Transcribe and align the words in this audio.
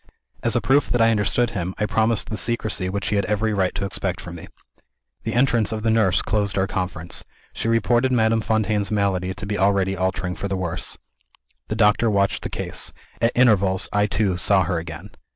As 0.41 0.55
a 0.55 0.61
proof 0.61 0.89
that 0.89 0.99
I 0.99 1.11
understood 1.11 1.51
him, 1.51 1.75
I 1.77 1.85
promised 1.85 2.31
the 2.31 2.35
secrecy 2.35 2.89
which 2.89 3.09
he 3.09 3.17
had 3.17 3.25
every 3.25 3.53
right 3.53 3.75
to 3.75 3.85
expect 3.85 4.19
from 4.19 4.33
me. 4.33 4.47
The 5.25 5.35
entrance 5.35 5.71
of 5.71 5.83
the 5.83 5.91
nurse 5.91 6.23
closed 6.23 6.57
our 6.57 6.65
conference. 6.65 7.23
She 7.53 7.67
reported 7.67 8.11
Madame 8.11 8.41
Fontaine's 8.41 8.89
malady 8.89 9.35
to 9.35 9.45
be 9.45 9.59
already 9.59 9.95
altering 9.95 10.33
for 10.33 10.47
the 10.47 10.57
worse. 10.57 10.97
The 11.67 11.75
doctor 11.75 12.09
watched 12.09 12.41
the 12.41 12.49
case. 12.49 12.91
At 13.21 13.31
intervals, 13.35 13.89
I 13.93 14.07
too 14.07 14.37
saw 14.37 14.63
her 14.63 14.79
again. 14.79 15.11